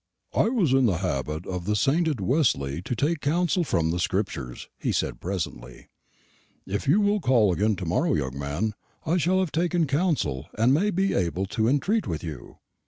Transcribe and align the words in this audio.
"It 0.35 0.55
was 0.55 0.71
the 0.71 0.97
habit 0.97 1.45
of 1.45 1.65
the 1.65 1.75
sainted 1.75 2.19
Wesley 2.21 2.81
to 2.81 2.95
take 2.95 3.21
counsel 3.21 3.63
from 3.63 3.91
the 3.91 3.99
Scriptures," 3.99 4.67
he 4.79 4.91
said 4.91 5.21
presently: 5.21 5.89
"if 6.65 6.87
you 6.87 6.99
will 6.99 7.19
call 7.19 7.53
again 7.53 7.75
tomorrow, 7.75 8.15
young 8.15 8.35
man, 8.35 8.73
I 9.05 9.17
shall 9.17 9.39
have 9.41 9.51
taken 9.51 9.85
counsel, 9.85 10.47
and 10.57 10.73
may 10.73 10.89
be 10.89 11.13
able 11.13 11.45
to 11.53 11.67
entreat 11.67 12.07
with 12.07 12.23
you." 12.23 12.57